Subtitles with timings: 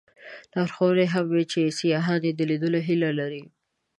[0.53, 3.43] لارښوونې هم وې چې سیاحان یې د لیدلو هیله لري.